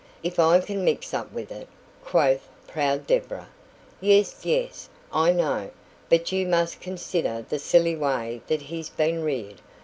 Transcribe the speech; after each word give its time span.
"If 0.23 0.39
I 0.39 0.59
can 0.61 0.83
mix 0.83 1.13
up 1.13 1.31
with 1.31 1.51
it!" 1.51 1.67
quoth 2.03 2.49
proud 2.67 3.05
Deborah. 3.05 3.49
"Yes, 3.99 4.43
yes 4.43 4.89
I 5.13 5.31
know; 5.31 5.69
but 6.09 6.31
you 6.31 6.47
must 6.47 6.81
consider 6.81 7.45
the 7.47 7.59
silly 7.59 7.95
way 7.95 8.41
that 8.47 8.63
he's 8.63 8.89
been 8.89 9.21
reared. 9.21 9.61